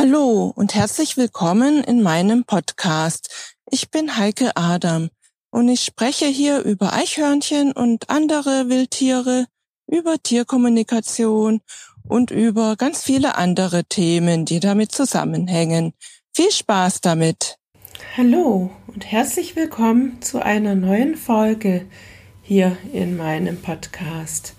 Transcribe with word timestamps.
Hallo 0.00 0.52
und 0.54 0.76
herzlich 0.76 1.16
willkommen 1.16 1.82
in 1.82 2.02
meinem 2.02 2.44
Podcast. 2.44 3.56
Ich 3.68 3.90
bin 3.90 4.16
Heike 4.16 4.56
Adam 4.56 5.08
und 5.50 5.68
ich 5.68 5.80
spreche 5.80 6.26
hier 6.26 6.60
über 6.60 6.92
Eichhörnchen 6.92 7.72
und 7.72 8.08
andere 8.08 8.68
Wildtiere, 8.68 9.46
über 9.88 10.22
Tierkommunikation 10.22 11.62
und 12.06 12.30
über 12.30 12.76
ganz 12.76 13.02
viele 13.02 13.34
andere 13.34 13.86
Themen, 13.86 14.44
die 14.44 14.60
damit 14.60 14.92
zusammenhängen. 14.92 15.94
Viel 16.32 16.52
Spaß 16.52 17.00
damit! 17.00 17.56
Hallo 18.16 18.70
und 18.86 19.04
herzlich 19.04 19.56
willkommen 19.56 20.22
zu 20.22 20.40
einer 20.40 20.76
neuen 20.76 21.16
Folge 21.16 21.86
hier 22.40 22.76
in 22.92 23.16
meinem 23.16 23.60
Podcast. 23.60 24.54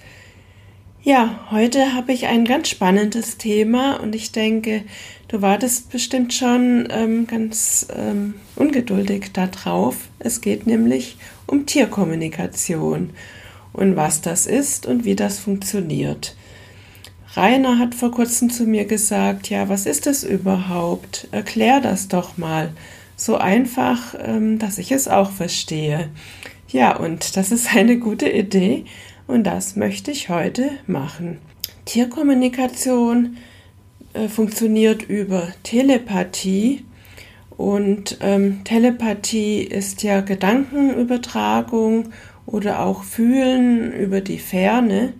Ja, 1.02 1.40
heute 1.50 1.94
habe 1.94 2.12
ich 2.12 2.28
ein 2.28 2.44
ganz 2.44 2.68
spannendes 2.68 3.38
Thema 3.38 4.02
und 4.02 4.16
ich 4.16 4.34
denke, 4.34 4.84
du 5.30 5.42
wartest 5.42 5.90
bestimmt 5.92 6.34
schon 6.34 6.90
ähm, 6.92 7.26
ganz 7.26 7.88
ähm, 7.96 8.34
ungeduldig 8.58 9.32
darauf. 9.32 10.10
Es 10.20 10.42
geht 10.42 10.68
nämlich 10.68 11.16
um 11.48 11.66
Tierkommunikation 11.66 13.12
und 13.72 13.96
was 13.96 14.20
das 14.20 14.46
ist 14.46 14.88
und 14.88 15.06
wie 15.06 15.16
das 15.16 15.40
funktioniert. 15.40 16.36
Rainer 17.34 17.80
hat 17.80 17.96
vor 17.96 18.12
kurzem 18.12 18.50
zu 18.50 18.66
mir 18.66 18.84
gesagt, 18.84 19.50
ja, 19.50 19.70
was 19.70 19.86
ist 19.86 20.06
das 20.06 20.26
überhaupt? 20.26 21.30
Erklär 21.32 21.80
das 21.80 22.10
doch 22.10 22.38
mal. 22.38 22.74
So 23.16 23.38
einfach, 23.38 24.16
ähm, 24.22 24.60
dass 24.60 24.78
ich 24.78 24.92
es 24.92 25.08
auch 25.08 25.32
verstehe. 25.32 26.10
Ja, 26.68 26.98
und 26.98 27.38
das 27.38 27.54
ist 27.54 27.74
eine 27.74 27.98
gute 27.98 28.30
Idee 28.30 28.84
und 29.30 29.44
das 29.44 29.76
möchte 29.76 30.10
ich 30.10 30.30
heute 30.30 30.72
machen. 30.88 31.38
Tierkommunikation 31.86 33.38
äh, 34.14 34.28
funktioniert 34.28 35.04
über 35.04 35.50
Telepathie 35.62 36.84
und 37.56 38.18
ähm, 38.22 38.64
Telepathie 38.64 39.62
ist 39.62 40.02
ja 40.02 40.22
Gedankenübertragung 40.22 42.10
oder 42.48 42.80
auch 42.80 43.04
Fühlen 43.04 43.94
über 43.94 44.22
die 44.22 44.40
Ferne. 44.40 45.14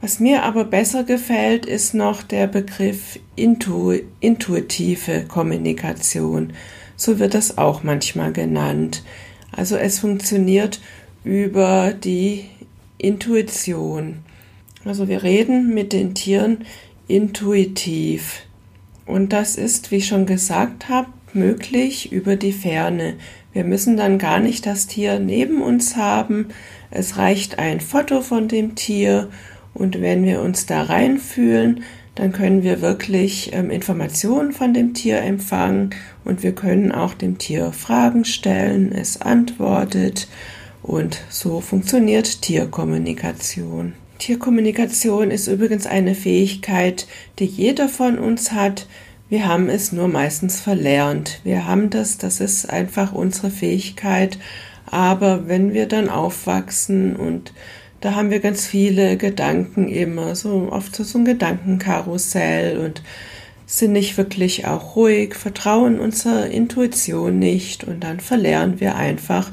Was 0.00 0.20
mir 0.20 0.44
aber 0.44 0.64
besser 0.64 1.02
gefällt, 1.02 1.66
ist 1.66 1.92
noch 1.92 2.22
der 2.22 2.46
Begriff 2.46 3.18
intu 3.34 3.98
intuitive 4.20 5.24
Kommunikation. 5.26 6.52
So 6.94 7.18
wird 7.18 7.34
das 7.34 7.58
auch 7.58 7.82
manchmal 7.82 8.32
genannt. 8.32 9.02
Also 9.50 9.74
es 9.76 9.98
funktioniert 9.98 10.80
über 11.24 11.92
die 11.92 12.44
Intuition. 13.00 14.20
Also 14.84 15.08
wir 15.08 15.22
reden 15.22 15.74
mit 15.74 15.92
den 15.92 16.14
Tieren 16.14 16.64
intuitiv. 17.08 18.42
Und 19.06 19.32
das 19.32 19.56
ist, 19.56 19.90
wie 19.90 19.96
ich 19.96 20.06
schon 20.06 20.26
gesagt 20.26 20.88
habe, 20.88 21.08
möglich 21.32 22.12
über 22.12 22.36
die 22.36 22.52
Ferne. 22.52 23.14
Wir 23.52 23.64
müssen 23.64 23.96
dann 23.96 24.18
gar 24.18 24.38
nicht 24.38 24.66
das 24.66 24.86
Tier 24.86 25.18
neben 25.18 25.60
uns 25.62 25.96
haben. 25.96 26.48
Es 26.90 27.16
reicht 27.16 27.58
ein 27.58 27.80
Foto 27.80 28.20
von 28.20 28.48
dem 28.48 28.74
Tier 28.74 29.28
und 29.74 30.00
wenn 30.00 30.24
wir 30.24 30.40
uns 30.40 30.66
da 30.66 30.82
reinfühlen, 30.82 31.82
dann 32.14 32.32
können 32.32 32.62
wir 32.62 32.80
wirklich 32.80 33.50
ähm, 33.52 33.70
Informationen 33.70 34.52
von 34.52 34.74
dem 34.74 34.94
Tier 34.94 35.20
empfangen 35.20 35.90
und 36.24 36.42
wir 36.42 36.52
können 36.52 36.92
auch 36.92 37.14
dem 37.14 37.38
Tier 37.38 37.72
Fragen 37.72 38.24
stellen, 38.24 38.92
es 38.92 39.20
antwortet 39.20 40.28
und 40.82 41.20
so 41.28 41.60
funktioniert 41.60 42.42
Tierkommunikation. 42.42 43.94
Tierkommunikation 44.18 45.30
ist 45.30 45.46
übrigens 45.46 45.86
eine 45.86 46.14
Fähigkeit, 46.14 47.06
die 47.38 47.46
jeder 47.46 47.88
von 47.88 48.18
uns 48.18 48.52
hat. 48.52 48.86
Wir 49.28 49.46
haben 49.46 49.68
es 49.68 49.92
nur 49.92 50.08
meistens 50.08 50.60
verlernt. 50.60 51.40
Wir 51.44 51.66
haben 51.66 51.88
das, 51.90 52.18
das 52.18 52.40
ist 52.40 52.68
einfach 52.68 53.12
unsere 53.12 53.50
Fähigkeit. 53.50 54.38
Aber 54.86 55.48
wenn 55.48 55.72
wir 55.72 55.86
dann 55.86 56.08
aufwachsen 56.08 57.16
und 57.16 57.52
da 58.00 58.14
haben 58.14 58.30
wir 58.30 58.40
ganz 58.40 58.66
viele 58.66 59.16
Gedanken 59.16 59.88
immer, 59.88 60.34
so 60.34 60.68
oft 60.70 60.96
so 60.96 61.18
ein 61.18 61.24
Gedankenkarussell 61.24 62.78
und 62.78 63.02
sind 63.66 63.92
nicht 63.92 64.16
wirklich 64.16 64.66
auch 64.66 64.96
ruhig, 64.96 65.34
vertrauen 65.34 66.00
unserer 66.00 66.46
Intuition 66.46 67.38
nicht 67.38 67.84
und 67.84 68.02
dann 68.02 68.18
verlernen 68.18 68.80
wir 68.80 68.96
einfach 68.96 69.52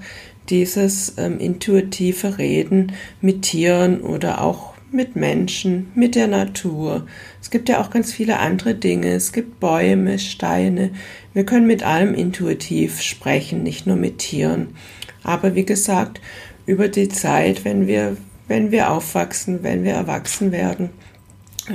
dieses 0.49 1.13
ähm, 1.17 1.39
intuitive 1.39 2.37
Reden 2.37 2.93
mit 3.21 3.43
Tieren 3.43 4.01
oder 4.01 4.41
auch 4.41 4.73
mit 4.91 5.15
Menschen, 5.15 5.91
mit 5.95 6.15
der 6.15 6.27
Natur. 6.27 7.05
Es 7.41 7.49
gibt 7.49 7.69
ja 7.69 7.81
auch 7.81 7.89
ganz 7.89 8.13
viele 8.13 8.39
andere 8.39 8.73
Dinge. 8.73 9.09
Es 9.09 9.33
gibt 9.33 9.59
Bäume, 9.59 10.17
Steine. 10.19 10.91
Wir 11.33 11.45
können 11.45 11.67
mit 11.67 11.83
allem 11.83 12.13
intuitiv 12.13 13.01
sprechen, 13.01 13.63
nicht 13.63 13.85
nur 13.85 13.97
mit 13.97 14.19
Tieren. 14.19 14.75
Aber 15.23 15.55
wie 15.55 15.65
gesagt, 15.65 16.21
über 16.65 16.87
die 16.87 17.09
Zeit, 17.09 17.65
wenn 17.65 17.87
wir, 17.87 18.17
wenn 18.47 18.71
wir 18.71 18.91
aufwachsen, 18.91 19.63
wenn 19.63 19.83
wir 19.83 19.93
erwachsen 19.93 20.51
werden, 20.51 20.89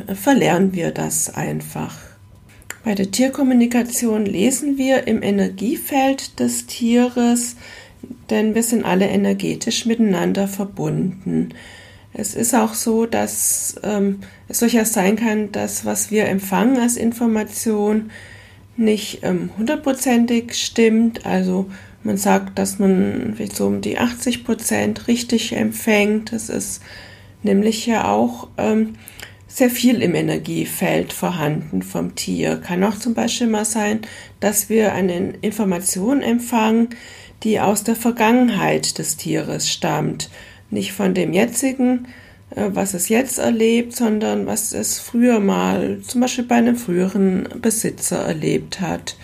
äh, 0.06 0.14
verlernen 0.14 0.72
wir 0.72 0.90
das 0.90 1.34
einfach. 1.34 1.98
Bei 2.84 2.94
der 2.96 3.10
Tierkommunikation 3.10 4.26
lesen 4.26 4.76
wir 4.76 5.06
im 5.06 5.22
Energiefeld 5.22 6.40
des 6.40 6.66
Tieres, 6.66 7.56
denn 8.30 8.54
wir 8.54 8.62
sind 8.62 8.84
alle 8.84 9.06
energetisch 9.06 9.86
miteinander 9.86 10.48
verbunden. 10.48 11.50
Es 12.14 12.34
ist 12.34 12.54
auch 12.54 12.74
so, 12.74 13.06
dass 13.06 13.76
ähm, 13.82 14.20
es 14.48 14.58
durchaus 14.58 14.92
sein 14.92 15.16
kann, 15.16 15.50
dass 15.52 15.84
was 15.84 16.10
wir 16.10 16.26
empfangen 16.26 16.78
als 16.78 16.96
Information 16.96 18.10
nicht 18.76 19.20
ähm, 19.22 19.50
hundertprozentig 19.56 20.54
stimmt. 20.54 21.24
Also 21.24 21.70
man 22.02 22.16
sagt, 22.16 22.58
dass 22.58 22.78
man 22.78 23.34
vielleicht 23.36 23.56
so 23.56 23.66
um 23.66 23.80
die 23.80 23.98
80 23.98 24.44
Prozent 24.44 25.08
richtig 25.08 25.52
empfängt. 25.52 26.32
Das 26.32 26.48
ist 26.48 26.82
nämlich 27.42 27.86
ja 27.86 28.10
auch 28.10 28.48
ähm, 28.58 28.94
sehr 29.46 29.70
viel 29.70 30.02
im 30.02 30.14
Energiefeld 30.14 31.12
vorhanden 31.12 31.82
vom 31.82 32.14
Tier. 32.14 32.56
Kann 32.56 32.84
auch 32.84 32.98
zum 32.98 33.14
Beispiel 33.14 33.46
mal 33.46 33.64
sein, 33.64 34.00
dass 34.40 34.68
wir 34.68 34.92
eine 34.92 35.34
Information 35.42 36.22
empfangen, 36.22 36.88
die 37.42 37.60
aus 37.60 37.84
der 37.84 37.96
Vergangenheit 37.96 38.98
des 38.98 39.16
Tieres 39.16 39.70
stammt. 39.70 40.30
Nicht 40.70 40.92
von 40.92 41.14
dem 41.14 41.32
jetzigen, 41.32 42.06
äh, 42.54 42.70
was 42.72 42.94
es 42.94 43.08
jetzt 43.08 43.38
erlebt, 43.38 43.94
sondern 43.94 44.46
was 44.46 44.72
es 44.72 44.98
früher 44.98 45.40
mal, 45.40 46.00
zum 46.06 46.20
Beispiel 46.20 46.44
bei 46.44 46.56
einem 46.56 46.76
früheren 46.76 47.48
Besitzer 47.60 48.18
erlebt 48.18 48.80
hat. 48.80 49.16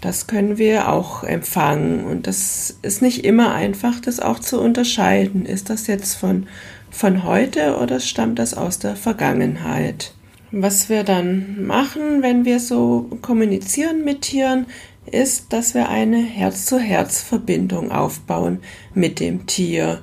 Das 0.00 0.26
können 0.26 0.56
wir 0.56 0.88
auch 0.88 1.24
empfangen. 1.24 2.04
Und 2.04 2.26
das 2.26 2.78
ist 2.82 3.02
nicht 3.02 3.24
immer 3.24 3.54
einfach, 3.54 4.00
das 4.00 4.18
auch 4.18 4.38
zu 4.38 4.60
unterscheiden. 4.60 5.44
Ist 5.44 5.68
das 5.68 5.86
jetzt 5.86 6.14
von, 6.14 6.46
von 6.90 7.24
heute 7.24 7.76
oder 7.76 8.00
stammt 8.00 8.38
das 8.38 8.54
aus 8.54 8.78
der 8.78 8.96
Vergangenheit? 8.96 10.14
Was 10.52 10.88
wir 10.88 11.04
dann 11.04 11.64
machen, 11.64 12.22
wenn 12.22 12.44
wir 12.44 12.58
so 12.58 13.08
kommunizieren 13.22 14.04
mit 14.04 14.22
Tieren, 14.22 14.66
ist, 15.12 15.52
dass 15.52 15.74
wir 15.74 15.88
eine 15.88 16.18
Herz-zu-Herz-Verbindung 16.18 17.90
aufbauen 17.90 18.60
mit 18.94 19.20
dem 19.20 19.46
Tier. 19.46 20.02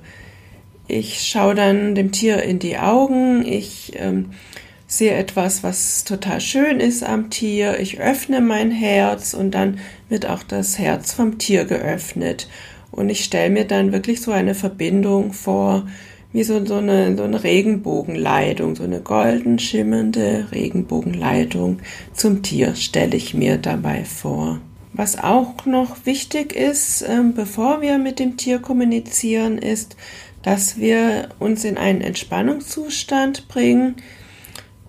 Ich 0.87 1.21
schaue 1.27 1.55
dann 1.55 1.95
dem 1.95 2.11
Tier 2.11 2.41
in 2.43 2.59
die 2.59 2.77
Augen, 2.77 3.45
ich 3.45 3.93
ähm, 3.95 4.31
sehe 4.87 5.13
etwas, 5.13 5.63
was 5.63 6.05
total 6.05 6.39
schön 6.39 6.79
ist 6.79 7.03
am 7.03 7.29
Tier, 7.29 7.79
ich 7.79 7.99
öffne 7.99 8.39
mein 8.39 8.71
Herz 8.71 9.33
und 9.33 9.51
dann 9.51 9.79
wird 10.09 10.25
auch 10.25 10.43
das 10.43 10.79
Herz 10.79 11.13
vom 11.13 11.37
Tier 11.37 11.65
geöffnet. 11.65 12.47
Und 12.91 13.09
ich 13.09 13.23
stelle 13.23 13.49
mir 13.49 13.65
dann 13.65 13.91
wirklich 13.91 14.21
so 14.21 14.31
eine 14.31 14.55
Verbindung 14.55 15.33
vor, 15.33 15.85
wie 16.33 16.43
so, 16.43 16.65
so, 16.65 16.75
eine, 16.75 17.15
so 17.17 17.23
eine 17.23 17.43
Regenbogenleitung, 17.43 18.75
so 18.75 18.83
eine 18.83 19.01
golden 19.01 19.59
schimmernde 19.59 20.47
Regenbogenleitung 20.51 21.79
zum 22.13 22.43
Tier 22.43 22.75
stelle 22.75 23.15
ich 23.15 23.33
mir 23.33 23.57
dabei 23.57 24.05
vor. 24.05 24.59
Was 24.97 25.19
auch 25.19 25.67
noch 25.67 26.07
wichtig 26.07 26.55
ist, 26.55 27.05
ähm, 27.07 27.35
bevor 27.35 27.81
wir 27.81 27.99
mit 27.99 28.17
dem 28.17 28.35
Tier 28.35 28.57
kommunizieren, 28.57 29.59
ist, 29.59 29.95
dass 30.41 30.79
wir 30.79 31.29
uns 31.37 31.63
in 31.65 31.77
einen 31.77 32.01
Entspannungszustand 32.01 33.47
bringen. 33.47 33.97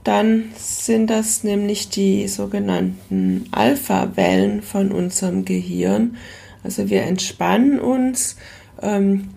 Dann 0.05 0.45
sind 0.57 1.11
das 1.11 1.45
nämlich 1.45 1.91
die 1.91 2.27
sogenannten 2.27 3.49
Alpha-Wellen 3.51 4.63
von 4.63 4.93
unserem 4.93 5.45
Gehirn. 5.45 6.17
Also 6.65 6.89
wir 6.89 7.03
entspannen 7.03 7.79
uns. 7.79 8.37
Ähm, 8.81 9.29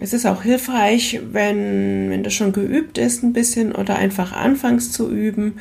es 0.00 0.14
ist 0.14 0.24
auch 0.24 0.42
hilfreich, 0.42 1.20
wenn, 1.32 2.08
wenn 2.08 2.22
das 2.22 2.32
schon 2.32 2.52
geübt 2.52 2.96
ist, 2.96 3.22
ein 3.22 3.34
bisschen 3.34 3.72
oder 3.72 3.96
einfach 3.96 4.32
anfangs 4.32 4.90
zu 4.90 5.10
üben, 5.10 5.60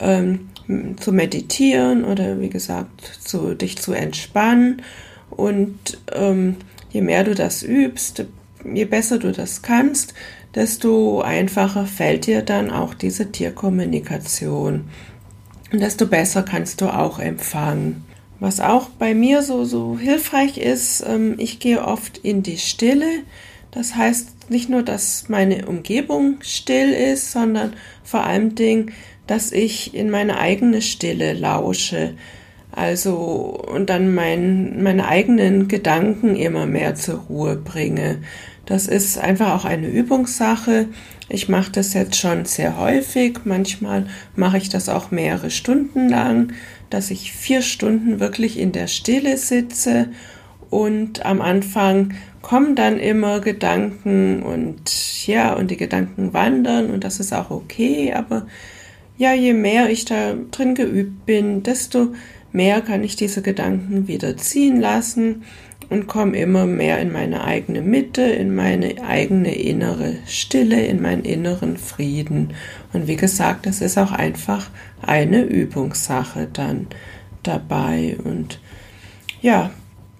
ähm, 0.00 0.50
zu 0.96 1.12
meditieren 1.12 2.04
oder 2.04 2.40
wie 2.40 2.50
gesagt, 2.50 3.18
zu, 3.20 3.54
dich 3.54 3.78
zu 3.78 3.92
entspannen. 3.92 4.82
Und 5.30 5.98
ähm, 6.12 6.56
je 6.90 7.02
mehr 7.02 7.24
du 7.24 7.34
das 7.34 7.62
übst, 7.62 8.24
je 8.64 8.84
besser 8.84 9.18
du 9.18 9.32
das 9.32 9.62
kannst, 9.62 10.14
desto 10.54 11.22
einfacher 11.22 11.86
fällt 11.86 12.26
dir 12.26 12.42
dann 12.42 12.70
auch 12.70 12.94
diese 12.94 13.32
Tierkommunikation. 13.32 14.84
desto 15.72 16.06
besser 16.06 16.42
kannst 16.42 16.80
du 16.80 16.86
auch 16.86 17.18
empfangen. 17.18 18.04
Was 18.40 18.60
auch 18.60 18.88
bei 18.90 19.14
mir 19.14 19.42
so, 19.42 19.64
so 19.64 19.96
hilfreich 19.96 20.58
ist, 20.58 21.04
ähm, 21.06 21.36
ich 21.38 21.60
gehe 21.60 21.84
oft 21.84 22.18
in 22.18 22.42
die 22.42 22.58
Stille. 22.58 23.22
Das 23.70 23.94
heißt 23.94 24.50
nicht 24.50 24.68
nur, 24.68 24.82
dass 24.82 25.28
meine 25.28 25.66
Umgebung 25.66 26.38
still 26.42 26.92
ist, 26.92 27.32
sondern 27.32 27.74
vor 28.02 28.24
allem 28.24 28.54
Ding, 28.54 28.92
dass 29.26 29.52
ich 29.52 29.94
in 29.94 30.10
meine 30.10 30.38
eigene 30.38 30.82
Stille 30.82 31.32
lausche. 31.32 32.14
Also 32.70 33.14
und 33.14 33.90
dann 33.90 34.14
mein, 34.14 34.82
meine 34.82 35.06
eigenen 35.06 35.68
Gedanken 35.68 36.36
immer 36.36 36.66
mehr 36.66 36.94
zur 36.94 37.20
Ruhe 37.20 37.56
bringe. 37.56 38.18
Das 38.64 38.86
ist 38.86 39.18
einfach 39.18 39.54
auch 39.54 39.64
eine 39.64 39.88
Übungssache. 39.88 40.88
Ich 41.28 41.48
mache 41.48 41.72
das 41.72 41.94
jetzt 41.94 42.16
schon 42.16 42.44
sehr 42.44 42.78
häufig. 42.78 43.40
Manchmal 43.44 44.06
mache 44.36 44.58
ich 44.58 44.68
das 44.68 44.88
auch 44.88 45.10
mehrere 45.10 45.50
Stunden 45.50 46.08
lang, 46.08 46.52
dass 46.88 47.10
ich 47.10 47.32
vier 47.32 47.62
Stunden 47.62 48.20
wirklich 48.20 48.58
in 48.58 48.72
der 48.72 48.86
Stille 48.86 49.36
sitze 49.36 50.08
und 50.72 51.26
am 51.26 51.42
Anfang 51.42 52.14
kommen 52.40 52.74
dann 52.74 52.98
immer 52.98 53.40
Gedanken 53.40 54.42
und 54.42 55.26
ja, 55.26 55.52
und 55.52 55.70
die 55.70 55.76
Gedanken 55.76 56.32
wandern 56.32 56.90
und 56.90 57.04
das 57.04 57.20
ist 57.20 57.32
auch 57.34 57.50
okay, 57.50 58.14
aber 58.14 58.46
ja, 59.22 59.32
je 59.32 59.52
mehr 59.52 59.88
ich 59.88 60.04
da 60.04 60.34
drin 60.50 60.74
geübt 60.74 61.26
bin, 61.26 61.62
desto 61.62 62.08
mehr 62.50 62.80
kann 62.80 63.04
ich 63.04 63.14
diese 63.14 63.40
Gedanken 63.40 64.08
wieder 64.08 64.36
ziehen 64.36 64.80
lassen 64.80 65.44
und 65.90 66.08
komme 66.08 66.36
immer 66.38 66.66
mehr 66.66 66.98
in 66.98 67.12
meine 67.12 67.44
eigene 67.44 67.82
Mitte, 67.82 68.22
in 68.22 68.52
meine 68.52 69.00
eigene 69.04 69.54
innere 69.54 70.16
Stille, 70.26 70.84
in 70.86 71.00
meinen 71.00 71.24
inneren 71.24 71.76
Frieden. 71.76 72.54
Und 72.92 73.06
wie 73.06 73.14
gesagt, 73.14 73.66
das 73.66 73.80
ist 73.80 73.96
auch 73.96 74.10
einfach 74.10 74.70
eine 75.00 75.42
Übungssache 75.42 76.48
dann 76.52 76.88
dabei. 77.44 78.16
Und 78.24 78.58
ja, 79.40 79.70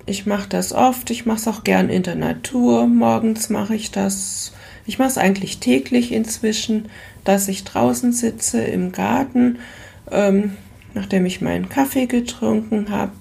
ich 0.07 0.27
mache 0.27 0.49
das 0.49 0.73
oft, 0.73 1.11
ich 1.11 1.27
mache 1.27 1.39
es 1.39 1.49
auch 1.49 1.65
gern 1.65 1.89
in 1.89 2.05
der 2.05 2.15
Natur. 2.15 2.87
Morgens 2.87 3.51
mache 3.51 3.75
ich 3.75 3.91
das. 3.91 4.53
Ich 4.87 5.01
mache 5.01 5.09
es 5.09 5.19
eigentlich 5.19 5.59
täglich 5.59 6.13
inzwischen, 6.13 6.87
dass 7.25 7.49
ich 7.49 7.65
draußen 7.65 8.13
sitze 8.13 8.63
im 8.63 8.93
Garten, 8.93 9.59
ähm, 10.11 10.57
nachdem 10.95 11.27
ich 11.27 11.41
meinen 11.41 11.69
Kaffee 11.69 12.07
getrunken 12.07 12.91
habe 12.91 13.13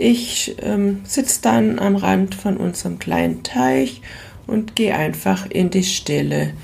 ich 0.00 0.56
ähm, 0.62 1.02
sitze 1.04 1.42
dann 1.42 1.78
am 1.78 1.94
Rand 1.94 2.34
von 2.34 2.56
unserem 2.56 2.98
kleinen 2.98 3.42
Teich 3.42 4.00
und 4.46 4.74
gehe 4.74 4.94
einfach 4.94 5.46
in 5.50 5.68
die 5.68 5.84
Stille. 5.84 6.54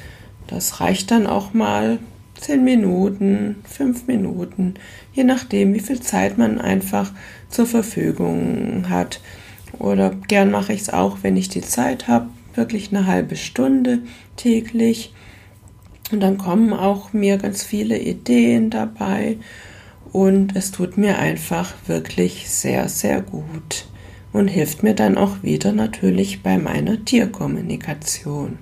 Das 0.46 0.80
reicht 0.80 1.10
dann 1.10 1.26
auch 1.26 1.52
mal 1.52 1.98
zehn 2.40 2.64
Minuten, 2.64 3.56
fünf 3.64 4.06
Minuten, 4.06 4.74
je 5.12 5.24
nachdem, 5.24 5.74
wie 5.74 5.80
viel 5.80 6.00
Zeit 6.00 6.38
man 6.38 6.58
einfach 6.58 7.12
zur 7.50 7.66
Verfügung 7.66 8.86
hat. 8.88 9.20
Oder 9.78 10.14
gern 10.28 10.50
mache 10.50 10.72
ich 10.72 10.82
es 10.82 10.90
auch, 10.90 11.18
wenn 11.20 11.36
ich 11.36 11.50
die 11.50 11.60
Zeit 11.60 12.08
habe, 12.08 12.28
wirklich 12.54 12.90
eine 12.90 13.06
halbe 13.06 13.36
Stunde 13.36 13.98
täglich. 14.36 15.12
Und 16.12 16.20
dann 16.20 16.38
kommen 16.38 16.72
auch 16.72 17.12
mir 17.12 17.36
ganz 17.36 17.64
viele 17.64 17.98
Ideen 17.98 18.70
dabei 18.70 19.38
und 20.12 20.54
es 20.54 20.70
tut 20.70 20.96
mir 20.96 21.18
einfach 21.18 21.74
wirklich 21.86 22.48
sehr, 22.48 22.88
sehr 22.88 23.20
gut 23.20 23.86
und 24.32 24.48
hilft 24.48 24.82
mir 24.82 24.94
dann 24.94 25.18
auch 25.18 25.42
wieder 25.42 25.72
natürlich 25.72 26.42
bei 26.42 26.58
meiner 26.58 27.04
Tierkommunikation. 27.04 28.58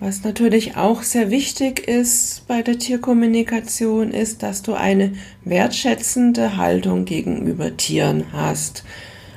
Was 0.00 0.24
natürlich 0.24 0.76
auch 0.76 1.02
sehr 1.02 1.30
wichtig 1.30 1.86
ist 1.86 2.46
bei 2.48 2.62
der 2.62 2.78
Tierkommunikation 2.78 4.10
ist, 4.10 4.42
dass 4.42 4.62
du 4.62 4.74
eine 4.74 5.12
wertschätzende 5.44 6.56
Haltung 6.56 7.04
gegenüber 7.04 7.76
Tieren 7.76 8.24
hast. 8.32 8.82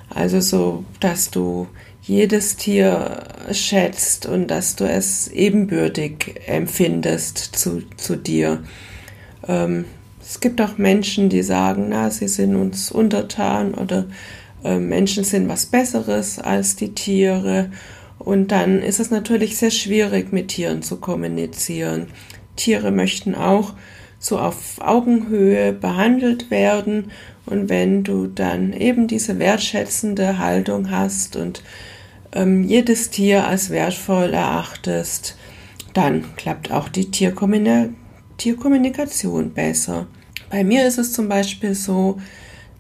Also 0.10 0.39
so, 0.42 0.83
dass 1.00 1.30
du 1.30 1.68
jedes 2.07 2.55
Tier 2.55 3.23
schätzt 3.51 4.25
und 4.25 4.47
dass 4.47 4.75
du 4.75 4.85
es 4.85 5.27
ebenbürtig 5.27 6.41
empfindest 6.45 7.37
zu, 7.37 7.83
zu 7.97 8.15
dir. 8.15 8.63
Ähm, 9.47 9.85
es 10.21 10.39
gibt 10.39 10.61
auch 10.61 10.77
Menschen, 10.77 11.29
die 11.29 11.43
sagen, 11.43 11.87
na, 11.89 12.09
sie 12.09 12.27
sind 12.27 12.55
uns 12.55 12.91
untertan 12.91 13.73
oder 13.73 14.05
äh, 14.63 14.79
Menschen 14.79 15.23
sind 15.23 15.47
was 15.47 15.65
Besseres 15.67 16.39
als 16.39 16.75
die 16.75 16.93
Tiere. 16.93 17.69
Und 18.17 18.51
dann 18.51 18.81
ist 18.81 18.99
es 18.99 19.11
natürlich 19.11 19.57
sehr 19.57 19.71
schwierig, 19.71 20.31
mit 20.31 20.49
Tieren 20.49 20.81
zu 20.81 20.97
kommunizieren. 20.97 22.07
Tiere 22.55 22.91
möchten 22.91 23.35
auch 23.35 23.73
so 24.17 24.39
auf 24.39 24.79
Augenhöhe 24.79 25.73
behandelt 25.73 26.49
werden. 26.49 27.11
Und 27.45 27.69
wenn 27.69 28.03
du 28.03 28.25
dann 28.25 28.73
eben 28.73 29.07
diese 29.07 29.37
wertschätzende 29.37 30.39
Haltung 30.39 30.89
hast 30.89 31.35
und 31.35 31.61
ähm, 32.35 32.63
jedes 32.63 33.09
Tier 33.09 33.47
als 33.47 33.69
wertvoll 33.69 34.33
erachtest, 34.33 35.37
dann 35.93 36.35
klappt 36.35 36.71
auch 36.71 36.89
die 36.89 37.09
Tierkommunikation 37.09 37.95
Tierkommunikation 38.37 39.53
besser. 39.53 40.07
Bei 40.49 40.63
mir 40.63 40.85
ist 40.85 40.97
es 40.97 41.13
zum 41.13 41.29
Beispiel 41.29 41.73
so, 41.73 42.19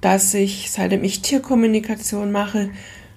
dass 0.01 0.33
ich, 0.33 0.69
seitdem 0.71 1.03
ich 1.03 1.21
Tierkommunikation 1.21 2.31
mache, 2.31 2.69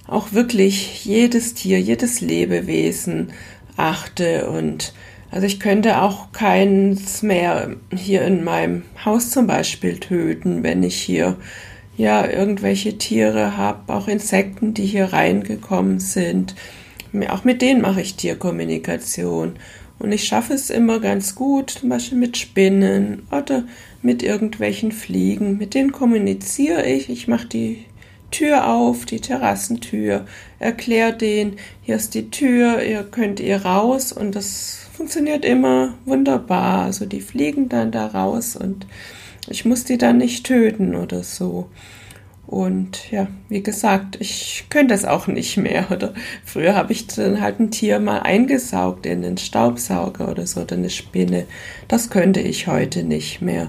auch 0.06 0.32
wirklich 0.32 1.05
jedes 1.05 1.55
Tier, 1.55 1.81
jedes 1.81 2.20
Lebewesen 2.20 3.32
achte 3.76 4.49
und 4.49 4.94
also 5.31 5.46
ich 5.46 5.61
könnte 5.61 6.00
auch 6.00 6.32
keins 6.32 7.23
mehr 7.23 7.76
hier 7.94 8.23
in 8.23 8.44
meinem 8.44 8.84
Haus 9.05 9.31
zum 9.31 9.46
Beispiel 9.46 9.99
töten, 10.00 10.62
wenn 10.62 10.82
ich 10.82 10.96
hier 10.96 11.37
ja 11.99 12.27
irgendwelche 12.27 12.97
Tiere 12.97 13.59
habe, 13.59 13.93
auch 13.93 14.09
Insekten, 14.09 14.73
die 14.73 14.87
hier 14.87 15.12
reingekommen 15.12 16.00
sind. 16.00 16.55
Auch 17.29 17.45
mit 17.45 17.61
denen 17.61 17.83
mache 17.83 18.00
ich 18.00 18.15
Tierkommunikation. 18.15 19.56
Und 19.99 20.12
ich 20.12 20.25
schaffe 20.25 20.55
es 20.55 20.71
immer 20.71 21.00
ganz 21.00 21.35
gut, 21.35 21.71
zum 21.71 21.89
Beispiel 21.89 22.17
mit 22.17 22.37
Spinnen 22.37 23.27
oder 23.33 23.65
mit 24.00 24.23
irgendwelchen 24.23 24.93
Fliegen. 24.93 25.59
Mit 25.59 25.75
denen 25.75 25.91
kommuniziere 25.91 26.87
ich. 26.87 27.11
Ich 27.11 27.27
mache 27.27 27.49
die 27.49 27.85
Tür 28.31 28.69
auf, 28.69 29.05
die 29.06 29.21
Terrassentür, 29.21 30.27
erkläre 30.59 31.15
denen, 31.15 31.56
hier 31.83 31.97
ist 31.97 32.15
die 32.15 32.31
Tür, 32.31 32.82
ihr 32.82 33.03
könnt 33.03 33.41
ihr 33.41 33.65
raus 33.65 34.13
und 34.13 34.37
das 34.37 34.87
funktioniert 34.93 35.46
immer 35.46 35.94
wunderbar. 36.05 36.84
Also 36.84 37.06
die 37.06 37.22
fliegen 37.22 37.70
dann 37.70 37.91
da 37.91 38.06
raus 38.06 38.55
und 38.55 38.87
ich 39.49 39.65
muss 39.65 39.84
die 39.84 39.96
dann 39.96 40.19
nicht 40.19 40.44
töten 40.44 40.94
oder 40.94 41.25
so. 41.25 41.70
Und 42.48 43.10
ja, 43.10 43.26
wie 43.50 43.62
gesagt, 43.62 44.17
ich 44.20 44.64
könnte 44.70 44.94
es 44.94 45.05
auch 45.05 45.26
nicht 45.26 45.58
mehr. 45.58 45.90
Oder 45.93 46.14
früher 46.46 46.74
habe 46.74 46.94
ich 46.94 47.06
dann 47.06 47.43
halt 47.43 47.60
ein 47.60 47.70
Tier 47.70 48.00
mal 48.00 48.20
eingesaugt 48.20 49.05
in 49.05 49.20
den 49.20 49.36
Staubsauger 49.36 50.31
oder 50.31 50.46
so 50.46 50.62
oder 50.62 50.74
eine 50.74 50.88
Spinne. 50.88 51.44
Das 51.88 52.08
könnte 52.08 52.40
ich 52.40 52.67
heute 52.67 53.05
nicht 53.05 53.43
mehr. 53.43 53.69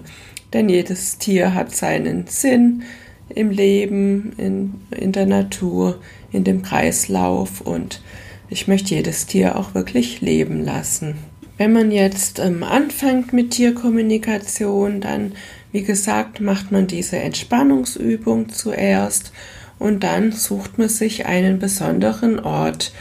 Denn 0.54 0.70
jedes 0.70 1.18
Tier 1.18 1.54
hat 1.54 1.76
seinen 1.76 2.28
Sinn 2.28 2.84
im 3.28 3.52
Leben, 3.52 4.32
in, 4.38 4.76
in 4.98 5.12
der 5.12 5.26
Natur, 5.26 6.00
in 6.32 6.46
dem 6.46 6.62
Kreislauf 6.62 7.60
und 7.60 8.02
ich 8.50 8.70
möchte 8.70 8.96
jedes 8.96 9.26
Tier 9.26 9.58
auch 9.58 9.76
wirklich 9.76 10.22
leben 10.22 10.64
lassen. 10.64 11.16
Wenn 11.58 11.74
man 11.74 11.92
jetzt 11.92 12.40
ähm, 12.40 12.64
anfängt 12.64 13.34
mit 13.34 13.52
Tierkommunikation, 13.52 15.02
dann 15.02 15.34
wie 15.72 15.84
gesagt, 15.84 16.42
macht 16.42 16.72
man 16.72 16.88
diese 16.88 17.18
Entspannungsübung 17.18 18.50
zuerst 18.50 19.32
und 19.78 20.04
dann 20.04 20.32
sucht 20.32 20.78
man 20.78 20.90
sich 20.90 21.26
einen 21.26 21.60
besonderen 21.60 22.40
Ort 22.40 22.92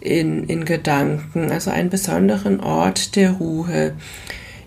in, 0.00 0.44
in 0.44 0.64
Gedanken, 0.64 1.50
also 1.50 1.70
einen 1.70 1.90
besonderen 1.90 2.60
Ort 2.60 3.16
der 3.16 3.32
Ruhe. 3.32 3.94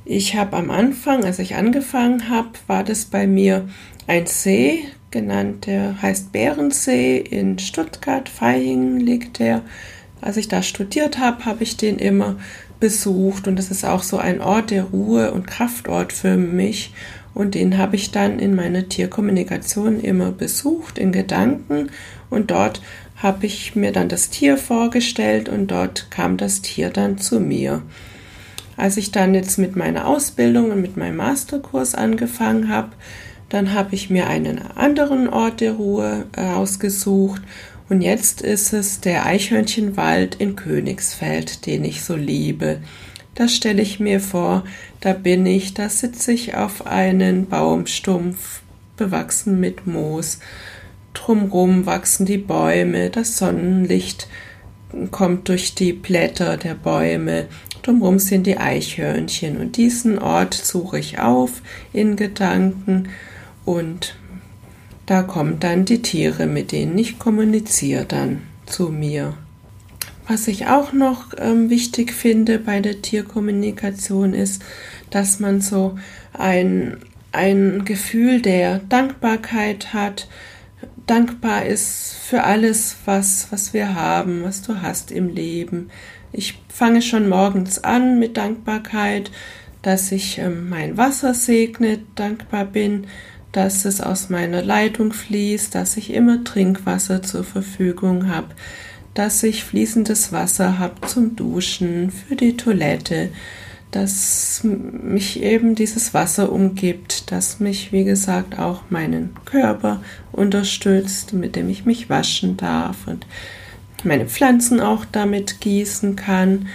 Ich 0.06 0.36
habe 0.36 0.58
am 0.58 0.70
Anfang, 0.70 1.24
als 1.24 1.40
ich 1.40 1.56
angefangen 1.56 2.30
habe, 2.30 2.50
war 2.68 2.84
das 2.84 3.06
bei 3.06 3.26
mir 3.26 3.68
ein 4.08 4.26
See, 4.26 4.84
genannt, 5.12 5.68
der 5.68 6.02
heißt 6.02 6.32
Bärensee 6.34 7.18
in 7.18 7.60
Stuttgart, 7.60 8.30
Vaihingen 8.42 9.00
liegt 9.00 9.40
der. 9.40 9.62
Als 10.20 10.38
ich 10.38 10.48
da 10.48 10.64
studiert 10.64 11.20
habe, 11.20 11.46
habe 11.46 11.64
ich 11.64 11.78
den 11.78 12.00
immer 12.00 12.38
besucht 12.80 13.48
und 13.48 13.58
das 13.58 13.72
ist 13.72 13.86
auch 13.86 14.04
so 14.04 14.18
ein 14.18 14.42
Ort 14.42 14.72
der 14.72 14.84
Ruhe 14.86 15.32
und 15.32 15.48
Kraftort 15.48 16.12
für 16.12 16.36
mich 16.36 16.94
und 17.34 17.56
den 17.56 17.78
habe 17.78 17.96
ich 17.96 18.12
dann 18.12 18.40
in 18.40 18.56
meiner 18.56 18.88
Tierkommunikation 18.90 20.00
immer 20.00 20.32
besucht, 20.32 20.98
in 20.98 21.12
Gedanken. 21.12 21.90
Und 22.30 22.52
dort 22.52 22.82
habe 23.16 23.46
ich 23.46 23.75
mir 23.75 23.92
dann 23.92 24.10
das 24.10 24.30
Tier 24.30 24.58
vorgestellt 24.58 25.50
und 25.50 25.68
dort 25.68 26.12
kam 26.12 26.38
das 26.38 26.62
Tier 26.62 26.90
dann 26.90 27.18
zu 27.18 27.40
mir. 27.40 27.82
Als 28.78 28.98
ich 28.98 29.12
dann 29.12 29.34
jetzt 29.34 29.58
mit 29.58 29.75
meiner 29.75 30.08
Ausbildung 30.08 30.72
und 30.72 30.82
mit 30.82 30.98
meinem 30.98 31.18
Masterkurs 31.18 31.96
angefangen 31.96 32.70
habe, 32.70 32.90
dann 33.50 33.74
habe 33.74 33.94
ich 33.94 34.10
mir 34.10 34.28
einen 34.28 34.60
anderen 34.75 35.30
Ort 35.30 35.62
der 35.62 35.74
Ruhe 35.74 36.25
ausgesucht 36.36 37.42
und 37.90 38.02
jetzt 38.02 38.42
ist 38.42 38.74
es 38.74 39.02
der 39.02 39.25
Eichhörnchenwald 39.25 40.36
in 40.36 40.56
Königsfeld, 40.56 41.66
den 41.66 41.84
ich 41.84 42.04
so 42.04 42.16
liebe. 42.16 42.80
Da 43.36 43.48
stelle 43.48 43.82
ich 43.82 44.00
mir 44.00 44.20
vor, 44.20 44.63
da 45.02 45.13
bin 45.13 45.46
ich, 45.46 45.74
da 45.74 45.90
sitze 45.90 46.32
ich 46.32 46.56
auf 46.56 46.86
einen 46.86 47.48
Baumstumpf, 47.48 48.62
bewachsen 48.98 49.60
mit 49.60 49.88
Moos. 49.88 50.40
Drumrum 51.13 51.86
wachsen 51.86 52.25
die 52.25 52.38
Bäume, 52.38 53.10
das 53.10 53.38
Sonnenlicht 53.38 54.28
kommt 55.12 55.50
durch 55.50 55.74
die 55.75 55.94
Blätter 55.94 56.58
der 56.58 56.75
Bäume. 56.75 57.48
Drumrum 57.82 58.20
sind 58.20 58.48
die 58.48 58.58
Eichhörnchen 58.58 59.58
und 59.58 59.78
diesen 59.78 60.20
Ort 60.20 60.54
suche 60.54 61.00
ich 61.00 61.20
auf 61.20 61.62
in 61.92 62.16
Gedanken 62.16 63.10
und 63.66 64.16
da 65.06 65.24
kommen 65.24 65.60
dann 65.60 65.86
die 65.86 66.02
Tiere, 66.02 66.46
mit 66.46 66.72
denen 66.72 66.98
ich 66.98 67.20
kommuniziere 67.20 68.06
dann 68.06 68.44
zu 68.66 68.90
mir. 68.90 69.34
Was 70.27 70.48
ich 70.48 70.68
auch 70.68 70.94
noch 70.94 71.34
ähm, 71.38 71.70
wichtig 71.70 72.13
finde 72.13 72.60
bei 72.60 72.80
der 72.80 73.01
Tierkommunikation 73.01 74.34
ist, 74.34 74.63
dass 75.10 75.39
man 75.39 75.60
so 75.60 75.98
ein, 76.32 76.98
ein 77.32 77.84
Gefühl 77.84 78.42
der 78.42 78.80
Dankbarkeit 78.80 79.94
hat, 79.94 80.27
dankbar 81.06 81.65
ist 81.65 82.15
für 82.15 82.44
alles, 82.44 82.96
was, 83.06 83.48
was 83.51 83.74
wir 83.74 83.96
haben, 83.96 84.44
was 84.44 84.62
du 84.62 84.82
hast 84.82 85.12
im 85.12 85.27
Leben. 85.27 85.89
Ich 86.32 86.60
fange 86.70 87.01
schon 87.01 87.27
morgens 87.27 87.84
an 87.84 88.18
mit 88.18 88.38
Dankbarkeit, 88.38 89.30
dass 89.82 90.12
ich 90.12 90.38
ähm, 90.38 90.70
mein 90.70 90.98
Wasser 90.98 91.34
segne, 91.34 92.00
dankbar 92.15 92.65
bin, 92.65 93.08
dass 93.51 93.86
es 93.86 94.01
aus 94.01 94.30
meiner 94.30 94.63
Leitung 94.63 95.13
fließt, 95.13 95.75
dass 95.75 95.98
ich 95.98 96.13
immer 96.13 96.44
Trinkwasser 96.44 97.22
zur 97.22 97.44
Verfügung 97.44 98.30
habe, 98.30 98.48
dass 99.13 99.43
ich 99.43 99.63
fließendes 99.63 100.32
Wasser 100.32 100.79
habe 100.79 101.08
zum 101.08 101.36
Duschen, 101.36 102.12
für 102.12 102.36
die 102.36 102.58
Toilette, 102.58 103.29
dass 103.91 104.62
mich 104.63 105.43
eben 105.43 105.75
dieses 105.75 106.15
Wasser 106.15 106.51
umgibt, 106.51 107.32
dass 107.32 107.60
mich, 107.60 107.91
wie 107.91 108.03
gesagt, 108.03 108.58
auch 108.58 108.82
meinen 108.89 109.36
Körper 109.46 110.01
unterstützt, 110.32 111.34
mit 111.34 111.55
dem 111.55 111.70
ich 111.70 111.86
mich 111.86 112.10
waschen 112.10 112.58
darf 112.58 113.08
und 113.08 113.27
meine 114.03 114.25
Pflanzen 114.25 114.79
auch 114.79 115.05
damit 115.05 115.62
gießen 115.62 116.15
kann. 116.15 116.67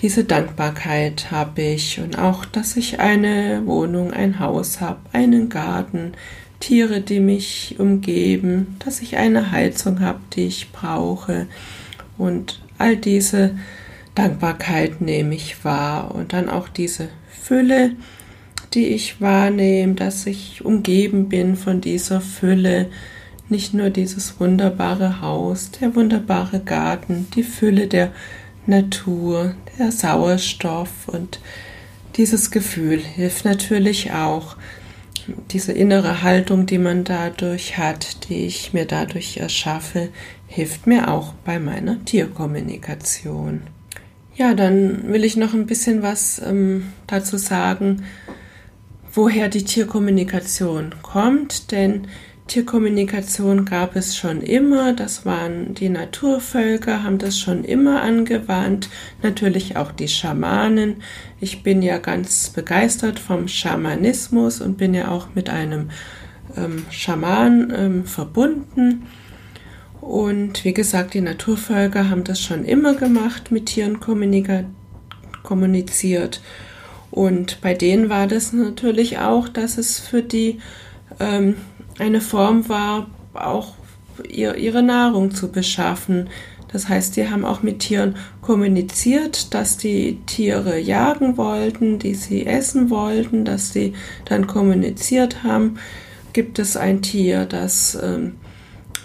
Diese 0.00 0.24
Dankbarkeit 0.24 1.30
habe 1.30 1.62
ich 1.62 2.00
und 2.00 2.18
auch, 2.18 2.44
dass 2.44 2.76
ich 2.76 2.98
eine 2.98 3.62
Wohnung, 3.64 4.12
ein 4.12 4.40
Haus 4.40 4.80
habe, 4.80 5.00
einen 5.12 5.48
Garten, 5.48 6.12
Tiere, 6.60 7.00
die 7.00 7.20
mich 7.20 7.76
umgeben, 7.78 8.76
dass 8.84 9.00
ich 9.00 9.16
eine 9.16 9.52
Heizung 9.52 10.00
habe, 10.00 10.20
die 10.34 10.46
ich 10.46 10.72
brauche. 10.72 11.46
Und 12.16 12.60
all 12.78 12.96
diese 12.96 13.56
Dankbarkeit 14.14 15.00
nehme 15.00 15.34
ich 15.34 15.64
wahr. 15.64 16.14
Und 16.14 16.32
dann 16.32 16.48
auch 16.48 16.68
diese 16.68 17.08
Fülle, 17.30 17.92
die 18.74 18.88
ich 18.88 19.20
wahrnehme, 19.20 19.94
dass 19.94 20.26
ich 20.26 20.64
umgeben 20.64 21.28
bin 21.28 21.56
von 21.56 21.80
dieser 21.80 22.20
Fülle, 22.20 22.90
nicht 23.48 23.72
nur 23.72 23.90
dieses 23.90 24.40
wunderbare 24.40 25.22
Haus, 25.22 25.70
der 25.70 25.94
wunderbare 25.94 26.60
Garten, 26.60 27.28
die 27.34 27.42
Fülle 27.42 27.86
der 27.86 28.12
Natur, 28.66 29.54
der 29.78 29.90
Sauerstoff. 29.90 30.90
Und 31.06 31.40
dieses 32.16 32.50
Gefühl 32.50 32.98
hilft 32.98 33.44
natürlich 33.44 34.12
auch, 34.12 34.56
diese 35.50 35.72
innere 35.72 36.22
Haltung, 36.22 36.66
die 36.66 36.78
man 36.78 37.04
dadurch 37.04 37.78
hat, 37.78 38.28
die 38.28 38.46
ich 38.46 38.72
mir 38.72 38.86
dadurch 38.86 39.38
erschaffe, 39.38 40.08
hilft 40.46 40.86
mir 40.86 41.10
auch 41.10 41.34
bei 41.44 41.58
meiner 41.58 42.04
Tierkommunikation. 42.04 43.62
Ja, 44.34 44.54
dann 44.54 45.12
will 45.12 45.24
ich 45.24 45.36
noch 45.36 45.52
ein 45.52 45.66
bisschen 45.66 46.02
was 46.02 46.40
ähm, 46.44 46.92
dazu 47.06 47.36
sagen, 47.36 48.04
woher 49.12 49.48
die 49.48 49.64
Tierkommunikation 49.64 50.94
kommt, 51.02 51.72
denn 51.72 52.06
Tierkommunikation 52.48 53.64
gab 53.64 53.94
es 53.94 54.16
schon 54.16 54.40
immer, 54.40 54.94
das 54.94 55.24
waren 55.24 55.74
die 55.74 55.90
Naturvölker, 55.90 57.04
haben 57.04 57.18
das 57.18 57.38
schon 57.38 57.62
immer 57.62 58.02
angewandt, 58.02 58.88
natürlich 59.22 59.76
auch 59.76 59.92
die 59.92 60.08
Schamanen. 60.08 60.96
Ich 61.40 61.62
bin 61.62 61.82
ja 61.82 61.98
ganz 61.98 62.50
begeistert 62.50 63.18
vom 63.18 63.48
Schamanismus 63.48 64.60
und 64.60 64.78
bin 64.78 64.94
ja 64.94 65.08
auch 65.08 65.28
mit 65.34 65.50
einem 65.50 65.90
ähm, 66.56 66.86
Schaman 66.90 67.72
ähm, 67.76 68.04
verbunden. 68.04 69.06
Und 70.00 70.64
wie 70.64 70.74
gesagt, 70.74 71.12
die 71.14 71.20
Naturvölker 71.20 72.08
haben 72.08 72.24
das 72.24 72.40
schon 72.40 72.64
immer 72.64 72.94
gemacht, 72.94 73.52
mit 73.52 73.66
Tieren 73.66 74.00
kommuniziert. 75.42 76.40
Und 77.10 77.60
bei 77.60 77.74
denen 77.74 78.08
war 78.08 78.26
das 78.26 78.54
natürlich 78.54 79.18
auch, 79.18 79.48
dass 79.48 79.76
es 79.76 79.98
für 79.98 80.22
die 80.22 80.60
ähm, 81.20 81.56
eine 81.98 82.20
Form 82.20 82.68
war, 82.68 83.06
auch 83.34 83.74
ihr, 84.28 84.56
ihre 84.56 84.82
Nahrung 84.82 85.30
zu 85.30 85.50
beschaffen. 85.50 86.28
Das 86.70 86.88
heißt, 86.88 87.16
die 87.16 87.28
haben 87.28 87.44
auch 87.44 87.62
mit 87.62 87.80
Tieren 87.80 88.16
kommuniziert, 88.42 89.54
dass 89.54 89.78
die 89.78 90.18
Tiere 90.26 90.78
jagen 90.78 91.36
wollten, 91.36 91.98
die 91.98 92.14
sie 92.14 92.46
essen 92.46 92.90
wollten, 92.90 93.44
dass 93.44 93.72
sie 93.72 93.94
dann 94.26 94.46
kommuniziert 94.46 95.42
haben. 95.42 95.78
Gibt 96.32 96.58
es 96.58 96.76
ein 96.76 97.00
Tier, 97.00 97.46
das 97.46 97.98
ähm, 98.00 98.34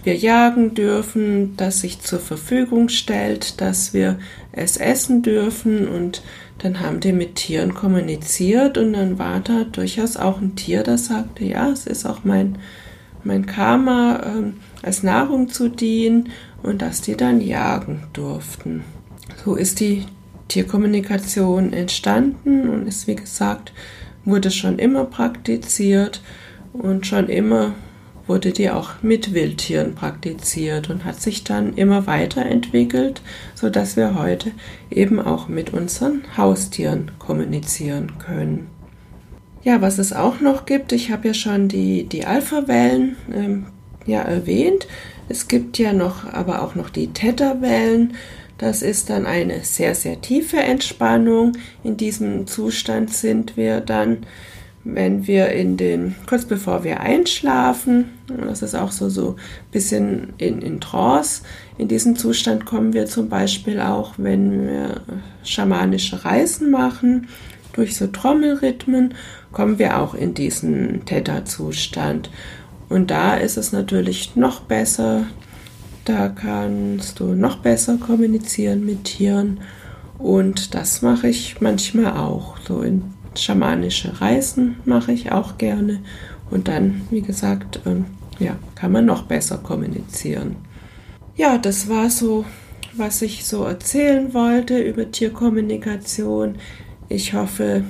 wir 0.04 0.16
jagen 0.16 0.74
dürfen, 0.74 1.56
das 1.58 1.82
sich 1.82 2.02
zur 2.02 2.20
Verfügung 2.20 2.90
stellt, 2.90 3.62
dass 3.62 3.94
wir 3.94 4.20
es 4.52 4.78
essen 4.78 5.22
dürfen 5.22 5.88
und 5.88 6.22
dann 6.60 6.80
haben 6.80 7.00
die 7.00 7.14
mit 7.14 7.36
Tieren 7.36 7.74
kommuniziert 7.74 8.78
und 8.78 8.94
dann 8.94 9.18
war 9.18 9.40
da 9.40 9.64
durchaus 9.64 10.18
auch 10.18 10.40
ein 10.40 10.56
Tier, 10.56 10.84
das 10.84 11.08
sagte, 11.08 11.46
ja, 11.46 11.70
es 11.70 11.88
ist 11.88 12.06
auch 12.06 12.24
mein 12.24 12.58
mein 13.24 13.46
Karma 13.46 14.18
äh, 14.18 14.86
als 14.86 15.04
Nahrung 15.04 15.50
zu 15.50 15.70
dienen 15.70 16.30
und 16.62 16.82
dass 16.82 17.02
die 17.02 17.16
dann 17.16 17.42
jagen 17.42 18.04
durften. 18.14 18.84
So 19.44 19.56
ist 19.56 19.80
die 19.80 20.06
Tierkommunikation 20.50 21.74
entstanden 21.74 22.70
und 22.70 22.88
ist, 22.88 23.08
wie 23.08 23.16
gesagt, 23.16 23.74
wurde 24.26 24.52
schon 24.52 24.80
immer 24.80 25.06
praktiziert 25.06 26.22
und 26.74 27.08
schon 27.08 27.30
immer 27.30 27.74
wurde 28.28 28.52
die 28.52 28.70
auch 28.70 29.02
mit 29.02 29.34
Wildtieren 29.34 29.96
praktiziert 29.96 30.90
und 30.90 31.04
hat 31.06 31.22
sich 31.22 31.44
dann 31.44 31.74
immer 31.74 32.08
weiterentwickelt, 32.08 33.22
so 33.56 33.70
dass 33.70 33.98
wir 33.98 34.18
heute 34.18 34.52
eben 34.90 35.20
auch 35.20 35.48
mit 35.48 35.74
unseren 35.74 36.24
Haustieren 36.38 37.12
kommunizieren 37.20 38.14
können. 38.20 38.68
Ja, 39.64 39.82
was 39.82 39.98
es 39.98 40.12
auch 40.14 40.42
noch 40.42 40.66
gibt, 40.66 40.92
ich 40.92 41.12
habe 41.12 41.30
ja 41.30 41.34
schon 41.34 41.70
die, 41.70 42.04
die 42.04 42.26
Alpha-Wellen 42.26 43.16
ähm, 43.34 43.66
ja 44.06 44.22
erwähnt. 44.22 44.88
Es 45.30 45.48
gibt 45.48 45.78
ja 45.78 45.94
noch, 45.94 46.26
aber 46.26 46.62
auch 46.64 46.76
noch 46.76 46.90
die 46.90 47.08
Theta-Wellen. 47.08 48.16
Das 48.58 48.82
ist 48.82 49.10
dann 49.10 49.26
eine 49.26 49.64
sehr, 49.64 49.96
sehr 49.96 50.22
tiefe 50.22 50.58
Entspannung. 50.58 51.54
In 51.84 51.98
diesem 51.98 52.46
Zustand 52.46 53.14
sind 53.14 53.58
wir 53.58 53.80
dann, 53.82 54.26
wenn 54.84 55.28
wir 55.28 55.50
in 55.50 55.78
den, 55.78 56.16
kurz 56.28 56.46
bevor 56.46 56.84
wir 56.84 57.00
einschlafen, 57.00 58.06
das 58.28 58.62
ist 58.62 58.76
auch 58.76 58.92
so, 58.92 59.10
so 59.10 59.32
ein 59.32 59.72
bisschen 59.72 60.34
in, 60.38 60.62
in 60.62 60.82
Trance. 60.82 61.44
In 61.78 61.88
diesen 61.88 62.18
Zustand 62.18 62.66
kommen 62.66 62.94
wir 62.94 63.06
zum 63.06 63.30
Beispiel 63.30 63.80
auch, 63.80 64.14
wenn 64.18 64.68
wir 64.68 65.02
schamanische 65.44 66.26
Reisen 66.26 66.70
machen, 66.70 67.28
durch 67.72 67.96
so 67.98 68.08
Trommelrhythmen 68.08 69.16
kommen 69.52 69.80
wir 69.80 70.00
auch 70.00 70.14
in 70.14 70.34
diesen 70.34 71.06
Theta-Zustand. 71.06 72.30
Und 72.90 73.10
da 73.10 73.36
ist 73.36 73.58
es 73.58 73.72
natürlich 73.72 74.36
noch 74.36 74.62
besser, 74.62 75.26
da 76.06 76.28
kannst 76.30 77.20
du 77.20 77.34
noch 77.34 77.58
besser 77.58 77.98
kommunizieren 77.98 78.86
mit 78.86 79.06
Tieren. 79.06 79.62
Und 80.20 80.76
das 80.76 81.02
mache 81.02 81.30
ich 81.30 81.62
manchmal 81.62 82.18
auch. 82.18 82.58
So 82.68 82.82
in 82.82 83.13
schamanische 83.40 84.22
Reisen 84.22 84.78
mache 84.86 85.12
ich 85.12 85.32
auch 85.32 85.58
gerne. 85.58 86.00
Und 86.50 86.68
dann, 86.68 87.02
wie 87.10 87.22
gesagt, 87.22 87.82
ähm, 87.86 88.06
ja, 88.40 88.56
kann 88.76 88.92
man 88.92 89.06
noch 89.06 89.24
besser 89.24 89.58
kommunizieren. 89.58 90.56
Ja, 91.36 91.58
das 91.58 91.90
war 91.90 92.10
so, 92.10 92.46
was 92.94 93.22
ich 93.22 93.46
so 93.46 93.64
erzählen 93.64 94.34
wollte 94.34 94.80
über 94.80 95.10
Tierkommunikation. 95.10 96.56
Ich 97.10 97.34
hoffe, 97.34 97.84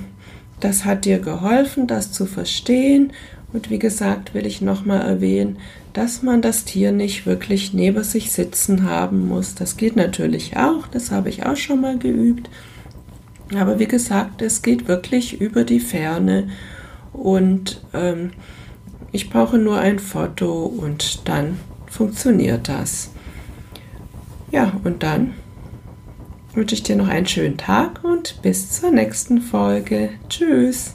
das 0.60 0.84
hat 0.84 1.04
dir 1.04 1.18
geholfen, 1.18 1.86
das 1.86 2.12
zu 2.12 2.26
verstehen. 2.26 3.12
Und 3.52 3.70
wie 3.70 3.78
gesagt, 3.78 4.34
will 4.34 4.46
ich 4.46 4.62
nochmal 4.62 5.02
erwähnen, 5.02 5.58
dass 5.92 6.22
man 6.22 6.42
das 6.42 6.64
Tier 6.64 6.90
nicht 6.90 7.24
wirklich 7.24 7.72
neben 7.72 8.02
sich 8.02 8.32
sitzen 8.32 8.82
haben 8.82 9.28
muss. 9.28 9.54
Das 9.54 9.76
geht 9.76 9.94
natürlich 9.94 10.56
auch, 10.56 10.88
das 10.88 11.10
habe 11.10 11.28
ich 11.28 11.46
auch 11.46 11.56
schon 11.56 11.80
mal 11.80 11.98
geübt. 11.98 12.50
Aber 13.56 13.78
wie 13.78 13.86
gesagt, 13.86 14.42
es 14.42 14.62
geht 14.62 14.88
wirklich 14.88 15.40
über 15.40 15.64
die 15.64 15.80
Ferne 15.80 16.48
und 17.12 17.80
ähm, 17.92 18.30
ich 19.12 19.30
brauche 19.30 19.58
nur 19.58 19.78
ein 19.78 19.98
Foto 19.98 20.64
und 20.64 21.28
dann 21.28 21.58
funktioniert 21.86 22.68
das. 22.68 23.10
Ja, 24.50 24.72
und 24.84 25.02
dann 25.02 25.34
wünsche 26.54 26.74
ich 26.74 26.82
dir 26.82 26.96
noch 26.96 27.08
einen 27.08 27.26
schönen 27.26 27.56
Tag 27.56 28.02
und 28.04 28.40
bis 28.42 28.70
zur 28.70 28.90
nächsten 28.90 29.40
Folge. 29.40 30.10
Tschüss. 30.28 30.94